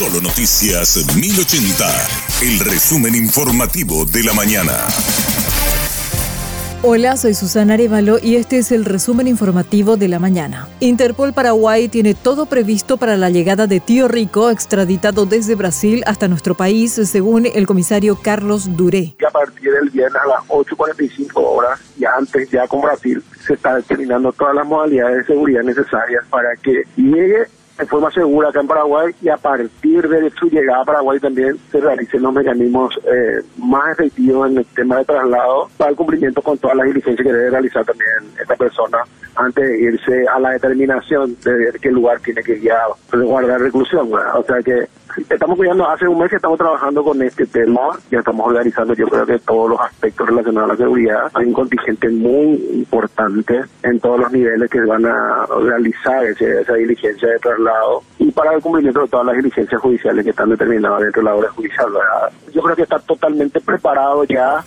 Solo 0.00 0.22
Noticias 0.22 1.14
1080, 1.14 1.84
el 2.40 2.60
resumen 2.60 3.14
informativo 3.14 4.06
de 4.06 4.22
la 4.22 4.32
mañana. 4.32 4.72
Hola, 6.80 7.18
soy 7.18 7.34
Susana 7.34 7.74
Arevalo 7.74 8.16
y 8.18 8.36
este 8.36 8.56
es 8.56 8.72
el 8.72 8.86
resumen 8.86 9.28
informativo 9.28 9.98
de 9.98 10.08
la 10.08 10.18
mañana. 10.18 10.68
Interpol 10.80 11.34
Paraguay 11.34 11.90
tiene 11.90 12.14
todo 12.14 12.46
previsto 12.46 12.96
para 12.96 13.18
la 13.18 13.28
llegada 13.28 13.66
de 13.66 13.78
Tío 13.80 14.08
Rico, 14.08 14.48
extraditado 14.48 15.26
desde 15.26 15.54
Brasil 15.54 16.02
hasta 16.06 16.28
nuestro 16.28 16.54
país, 16.54 16.92
según 16.92 17.44
el 17.44 17.66
comisario 17.66 18.18
Carlos 18.22 18.74
Duré. 18.78 19.16
a 19.28 19.30
partir 19.30 19.70
del 19.70 19.90
viernes 19.90 20.22
a 20.22 20.28
las 20.28 20.48
8.45 20.48 21.32
horas 21.34 21.78
y 21.98 22.06
antes, 22.06 22.48
ya 22.48 22.66
con 22.66 22.80
Brasil, 22.80 23.22
se 23.46 23.52
está 23.52 23.74
determinando 23.76 24.32
todas 24.32 24.54
las 24.54 24.66
modalidades 24.66 25.18
de 25.18 25.24
seguridad 25.24 25.62
necesarias 25.62 26.24
para 26.30 26.56
que 26.56 26.84
llegue 26.96 27.48
de 27.80 27.86
forma 27.86 28.10
segura 28.10 28.50
acá 28.50 28.60
en 28.60 28.66
Paraguay 28.66 29.14
y 29.22 29.30
a 29.30 29.38
partir 29.38 30.06
de 30.06 30.30
su 30.38 30.50
llegada 30.50 30.82
a 30.82 30.84
Paraguay 30.84 31.18
también 31.18 31.56
se 31.72 31.80
realicen 31.80 32.22
los 32.22 32.32
mecanismos 32.34 32.94
eh, 33.04 33.42
más 33.56 33.92
efectivos 33.92 34.50
en 34.50 34.58
el 34.58 34.66
tema 34.66 34.98
de 34.98 35.06
traslado 35.06 35.68
para 35.78 35.90
el 35.90 35.96
cumplimiento 35.96 36.42
con 36.42 36.58
todas 36.58 36.76
las 36.76 36.86
diligencias 36.86 37.26
que 37.26 37.32
debe 37.32 37.50
realizar 37.50 37.82
también 37.84 38.32
esta 38.38 38.54
persona 38.54 38.98
antes 39.40 39.68
de 39.68 39.80
irse 39.80 40.24
a 40.28 40.38
la 40.38 40.50
determinación 40.50 41.36
de 41.42 41.52
ver 41.52 41.80
qué 41.80 41.90
lugar 41.90 42.20
tiene 42.20 42.42
que 42.42 42.60
a 42.70 43.16
guardar 43.16 43.60
reclusión. 43.60 44.10
O 44.12 44.44
sea 44.44 44.56
que 44.62 44.86
estamos 45.28 45.56
cuidando, 45.56 45.88
hace 45.88 46.06
un 46.06 46.18
mes 46.18 46.30
que 46.30 46.36
estamos 46.36 46.58
trabajando 46.58 47.02
con 47.02 47.20
este 47.22 47.46
tema, 47.46 47.80
ya 48.10 48.18
estamos 48.18 48.46
organizando 48.46 48.94
yo 48.94 49.06
creo 49.06 49.26
que 49.26 49.38
todos 49.40 49.70
los 49.70 49.80
aspectos 49.80 50.28
relacionados 50.28 50.70
a 50.70 50.72
la 50.74 50.78
seguridad. 50.78 51.30
Hay 51.34 51.46
un 51.46 51.52
contingente 51.52 52.08
muy 52.10 52.54
importante 52.74 53.60
en 53.82 54.00
todos 54.00 54.20
los 54.20 54.32
niveles 54.32 54.70
que 54.70 54.80
van 54.80 55.06
a 55.06 55.46
realizar 55.62 56.24
esa 56.24 56.74
diligencia 56.74 57.28
de 57.28 57.38
traslado 57.38 58.02
y 58.18 58.30
para 58.30 58.54
el 58.54 58.60
cumplimiento 58.60 59.00
de 59.00 59.08
todas 59.08 59.26
las 59.26 59.36
diligencias 59.36 59.80
judiciales 59.80 60.24
que 60.24 60.30
están 60.30 60.50
determinadas 60.50 61.00
dentro 61.00 61.22
de 61.22 61.24
la 61.24 61.34
hora 61.34 61.48
judicial. 61.50 61.88
Yo 62.52 62.62
creo 62.62 62.76
que 62.76 62.82
está 62.82 62.98
totalmente 62.98 63.60
preparado 63.60 64.24
ya 64.24 64.62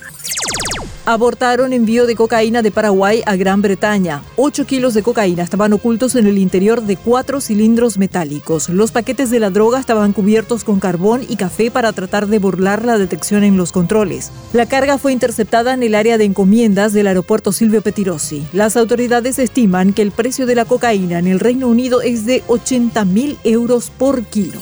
abortaron 1.05 1.73
envío 1.73 2.05
de 2.05 2.15
cocaína 2.15 2.61
de 2.61 2.71
Paraguay 2.71 3.23
a 3.25 3.35
Gran 3.35 3.61
Bretaña. 3.61 4.21
8 4.37 4.65
kilos 4.65 4.93
de 4.93 5.03
cocaína 5.03 5.43
estaban 5.43 5.73
ocultos 5.73 6.15
en 6.15 6.27
el 6.27 6.37
interior 6.37 6.81
de 6.81 6.95
cuatro 6.95 7.41
cilindros 7.41 7.97
metálicos. 7.97 8.69
Los 8.69 8.91
paquetes 8.91 9.29
de 9.29 9.39
la 9.39 9.49
droga 9.49 9.79
estaban 9.79 10.13
cubiertos 10.13 10.63
con 10.63 10.79
carbón 10.79 11.21
y 11.27 11.35
café 11.35 11.71
para 11.71 11.91
tratar 11.93 12.27
de 12.27 12.39
burlar 12.39 12.85
la 12.85 12.97
detección 12.97 13.43
en 13.43 13.57
los 13.57 13.71
controles. 13.71 14.31
La 14.53 14.65
carga 14.65 14.97
fue 14.97 15.11
interceptada 15.11 15.73
en 15.73 15.83
el 15.83 15.95
área 15.95 16.17
de 16.17 16.25
encomiendas 16.25 16.93
del 16.93 17.07
aeropuerto 17.07 17.51
Silvio 17.51 17.81
Petirosi. 17.81 18.45
Las 18.53 18.77
autoridades 18.77 19.39
estiman 19.39 19.93
que 19.93 20.01
el 20.01 20.11
precio 20.11 20.45
de 20.45 20.55
la 20.55 20.65
cocaína 20.65 21.19
en 21.19 21.27
el 21.27 21.39
Reino 21.39 21.67
Unido 21.67 22.01
es 22.01 22.25
de 22.25 22.43
80 22.47 23.03
mil 23.05 23.37
euros 23.43 23.89
por 23.89 24.23
kilo. 24.23 24.59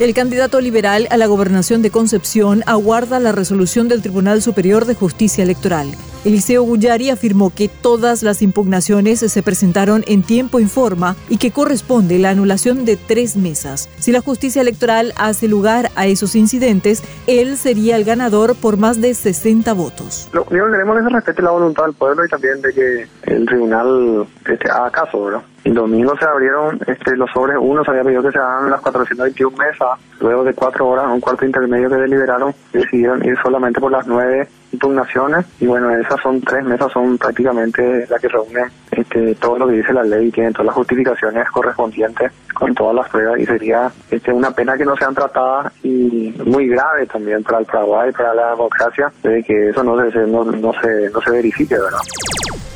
El 0.00 0.12
candidato 0.12 0.60
liberal 0.60 1.06
a 1.10 1.16
la 1.16 1.26
gobernación 1.26 1.80
de 1.80 1.92
Concepción 1.92 2.64
aguarda 2.66 3.20
la 3.20 3.30
resolución 3.30 3.86
del 3.86 4.02
Tribunal 4.02 4.42
Superior 4.42 4.86
de 4.86 4.96
Justicia 4.96 5.44
Electoral. 5.44 5.94
Eliseo 6.24 6.62
Gullari 6.62 7.10
afirmó 7.10 7.52
que 7.54 7.68
todas 7.68 8.22
las 8.22 8.40
impugnaciones 8.40 9.20
se 9.20 9.42
presentaron 9.42 10.04
en 10.06 10.22
tiempo 10.22 10.58
y 10.58 10.64
forma 10.64 11.16
y 11.28 11.36
que 11.36 11.50
corresponde 11.50 12.18
la 12.18 12.30
anulación 12.30 12.86
de 12.86 12.96
tres 12.96 13.36
mesas. 13.36 13.90
Si 13.98 14.10
la 14.10 14.22
justicia 14.22 14.62
electoral 14.62 15.12
hace 15.16 15.48
lugar 15.48 15.90
a 15.96 16.06
esos 16.06 16.34
incidentes, 16.34 17.02
él 17.26 17.58
sería 17.58 17.96
el 17.96 18.04
ganador 18.04 18.56
por 18.56 18.78
más 18.78 19.02
de 19.02 19.12
60 19.12 19.70
votos. 19.74 20.30
Lo 20.32 20.44
único 20.44 20.66
que 20.66 20.72
queremos 20.72 20.98
es 20.98 21.12
respete 21.12 21.42
la 21.42 21.50
voluntad 21.50 21.84
del 21.84 21.94
pueblo 21.94 22.24
y 22.24 22.28
también 22.28 22.62
de 22.62 22.72
que 22.72 23.06
el 23.24 23.46
tribunal 23.46 24.26
este, 24.46 24.70
haga 24.70 24.90
caso, 24.90 25.24
¿verdad? 25.24 25.42
El 25.64 25.74
domingo 25.74 26.14
se 26.18 26.26
abrieron 26.26 26.78
este, 26.86 27.16
los 27.16 27.30
sobres, 27.30 27.56
uno 27.58 27.82
se 27.84 27.90
había 27.90 28.04
pedido 28.04 28.22
que 28.22 28.32
se 28.32 28.38
hagan 28.38 28.70
las 28.70 28.82
421 28.82 29.56
mesas, 29.56 29.98
luego 30.20 30.44
de 30.44 30.52
cuatro 30.52 30.88
horas, 30.88 31.06
un 31.10 31.20
cuarto 31.20 31.46
intermedio 31.46 31.88
que 31.88 31.96
deliberaron, 31.96 32.54
decidieron 32.72 33.24
ir 33.24 33.36
solamente 33.42 33.80
por 33.80 33.90
las 33.90 34.06
nueve 34.06 34.46
impugnaciones 34.72 35.46
y 35.60 35.66
bueno, 35.66 35.90
son 36.22 36.40
tres 36.40 36.64
mesas, 36.64 36.92
son 36.92 37.18
prácticamente 37.18 38.06
las 38.08 38.20
que 38.20 38.28
reúnen 38.28 38.66
este, 38.90 39.34
todo 39.36 39.58
lo 39.58 39.68
que 39.68 39.74
dice 39.74 39.92
la 39.92 40.04
ley, 40.04 40.30
tienen 40.30 40.52
todas 40.52 40.66
las 40.66 40.74
justificaciones 40.74 41.48
correspondientes 41.50 42.32
con 42.54 42.74
todas 42.74 42.94
las 42.94 43.08
pruebas 43.08 43.40
y 43.40 43.46
sería 43.46 43.90
este, 44.10 44.32
una 44.32 44.50
pena 44.50 44.76
que 44.76 44.84
no 44.84 44.96
sean 44.96 45.14
tratadas 45.14 45.72
y 45.82 46.34
muy 46.44 46.68
grave 46.68 47.06
también 47.06 47.42
para 47.42 47.58
el 47.58 47.66
Paraguay, 47.66 48.12
para 48.12 48.34
la 48.34 48.50
democracia, 48.50 49.12
de 49.22 49.42
que 49.42 49.70
eso 49.70 49.82
no 49.82 49.96
se, 50.10 50.18
no, 50.26 50.44
no 50.44 50.72
se, 50.80 51.10
no 51.10 51.20
se 51.20 51.30
verifique, 51.30 51.74
¿verdad? 51.74 52.00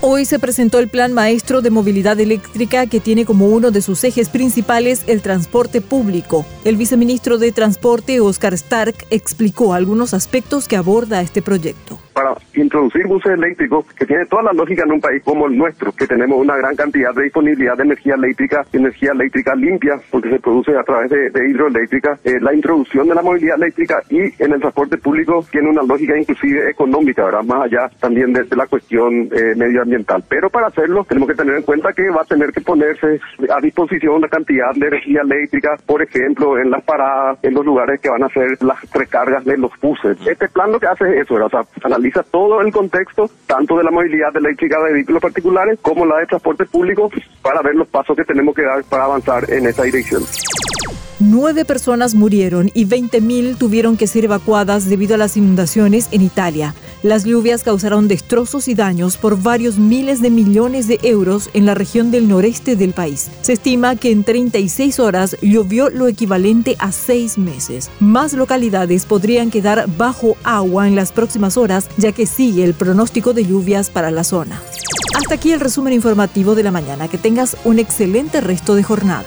Hoy 0.01 0.25
se 0.25 0.39
presentó 0.39 0.79
el 0.79 0.89
Plan 0.89 1.13
Maestro 1.13 1.61
de 1.61 1.71
Movilidad 1.71 2.21
Eléctrica 2.21 2.87
que 2.87 3.01
tiene 3.01 3.25
como 3.25 3.49
uno 3.49 3.73
de 3.73 3.83
sus 3.83 4.05
ejes 4.05 4.29
principales 4.29 5.03
el 5.09 5.23
transporte 5.23 5.81
público. 5.81 6.47
El 6.65 6.77
viceministro 6.77 7.37
de 7.37 7.51
Transporte, 7.51 8.21
Oscar 8.21 8.55
Stark, 8.55 8.95
explicó 9.11 9.75
algunos 9.75 10.15
aspectos 10.15 10.69
que 10.69 10.77
aborda 10.77 11.21
este 11.21 11.43
proyecto 11.43 11.99
para 12.19 12.35
introducir 12.55 13.07
buses 13.07 13.31
eléctricos 13.31 13.87
que 13.95 14.05
tiene 14.05 14.27
toda 14.27 14.43
la 14.43 14.53
lógica 14.53 14.83
en 14.83 14.91
un 14.91 15.01
país 15.01 15.23
como 15.23 15.47
el 15.47 15.57
nuestro, 15.57 15.93
que 15.93 16.05
tenemos 16.05 16.41
una 16.41 16.57
gran 16.57 16.75
cantidad 16.75 17.15
de 17.15 17.23
disponibilidad 17.23 17.77
de 17.77 17.85
energía 17.85 18.15
eléctrica, 18.17 18.67
energía 18.73 19.13
eléctrica 19.13 19.55
limpia, 19.55 20.01
porque 20.11 20.31
se 20.31 20.41
produce 20.41 20.77
a 20.77 20.83
través 20.83 21.11
de, 21.11 21.49
hidroeléctrica, 21.49 22.19
eh, 22.25 22.41
la 22.41 22.53
introducción 22.53 23.07
de 23.07 23.15
la 23.15 23.23
movilidad 23.23 23.55
eléctrica 23.55 24.03
y 24.11 24.19
en 24.43 24.53
el 24.53 24.61
transporte 24.61 24.99
público 24.99 25.47
tiene 25.53 25.71
una 25.71 25.85
lógica 25.85 26.19
inclusive 26.19 26.69
económica, 26.69 27.25
¿verdad? 27.25 27.45
Más 27.45 27.67
allá 27.67 27.89
también 28.01 28.33
de, 28.33 28.45
la 28.57 28.67
cuestión 28.67 29.29
eh, 29.31 29.55
medioambiental. 29.57 30.25
Pero 30.29 30.51
para 30.51 30.67
hacerlo 30.67 31.05
tenemos 31.05 31.29
que 31.29 31.37
tener 31.37 31.55
en 31.55 31.63
cuenta 31.63 31.93
que 31.93 32.11
va 32.11 32.23
a 32.23 32.25
tener 32.25 32.51
que 32.51 32.63
ponerse 32.63 33.21
a 33.49 33.61
disposición 33.61 34.17
una 34.17 34.29
cantidad 34.29 34.75
de 34.75 34.89
energía 34.89 35.21
eléctrica, 35.21 35.77
por 35.87 36.03
ejemplo, 36.03 36.59
en 36.59 36.69
las 36.73 36.83
paradas, 36.83 37.39
en 37.45 37.55
los 37.55 37.65
lugares 37.65 38.01
que 38.01 38.11
van 38.11 38.25
a 38.25 38.29
ser 38.31 38.61
las 38.61 38.79
recargas 38.91 39.45
de 39.45 39.57
los 39.57 39.71
buses. 39.81 40.19
Este 40.27 40.49
plan 40.49 40.73
lo 40.73 40.81
que 40.81 40.89
hace 40.89 41.05
es 41.11 41.23
eso, 41.23 41.35
¿verdad? 41.35 41.47
O 41.77 41.81
sea, 41.81 41.89
todo 42.31 42.61
el 42.61 42.73
contexto, 42.73 43.31
tanto 43.47 43.77
de 43.77 43.85
la 43.85 43.91
movilidad 43.91 44.37
eléctrica 44.37 44.83
de 44.83 44.93
vehículos 44.93 45.23
particulares 45.23 45.79
como 45.83 46.05
la 46.07 46.19
de 46.19 46.27
transporte 46.27 46.65
público, 46.67 47.11
para 47.43 47.63
ver 47.63 47.75
los 47.75 47.89
pasos 47.89 48.17
que 48.17 48.25
tenemos 48.25 48.55
que 48.55 48.63
dar 48.63 48.83
para 48.85 49.05
avanzar 49.05 49.51
en 49.51 49.67
esa 49.67 49.83
dirección. 49.83 50.23
Nueve 51.21 51.65
personas 51.65 52.15
murieron 52.15 52.71
y 52.75 52.87
20.000 52.87 53.59
tuvieron 53.59 53.97
que 53.97 54.07
ser 54.07 54.27
evacuadas 54.27 54.89
debido 54.89 55.17
a 55.17 55.19
las 55.19 55.37
inundaciones 55.37 56.07
en 56.13 56.23
Italia. 56.23 56.77
Las 57.03 57.25
lluvias 57.25 57.65
causaron 57.65 58.07
destrozos 58.07 58.69
y 58.69 58.75
daños 58.75 59.17
por 59.17 59.43
varios 59.43 59.79
miles 59.79 60.23
de 60.23 60.31
millones 60.31 60.87
de 60.87 61.01
euros 61.03 61.51
en 61.55 61.67
la 61.67 61.75
región 61.75 62.13
del 62.13 62.29
noreste 62.29 62.77
del 62.77 62.93
país. 62.93 63.33
Se 63.43 63.55
estima 63.55 63.97
que 63.97 64.13
en 64.13 64.23
36 64.23 65.01
horas 65.01 65.37
llovió 65.43 65.91
lo 65.91 66.07
equivalente 66.07 66.77
a 66.79 66.93
seis 66.93 67.37
meses. 67.37 67.91
Más 67.99 68.33
localidades 68.33 69.05
podrían 69.05 69.51
quedar 69.51 69.89
bajo 69.97 70.37
agua 70.45 70.87
en 70.87 70.95
las 70.95 71.11
próximas 71.11 71.57
horas, 71.57 71.89
ya 71.97 72.13
que 72.13 72.27
sigue 72.27 72.63
el 72.63 72.75
pronóstico 72.75 73.33
de 73.33 73.45
lluvias 73.45 73.91
para 73.91 74.13
la 74.13 74.23
zona. 74.23 74.63
Hasta 75.17 75.35
aquí 75.35 75.51
el 75.51 75.59
resumen 75.59 75.95
informativo 75.95 76.55
de 76.55 76.63
la 76.63 76.71
mañana. 76.71 77.09
Que 77.09 77.19
tengas 77.19 77.57
un 77.65 77.81
excelente 77.81 78.41
resto 78.41 78.77
de 78.77 78.85
jornada. 78.85 79.27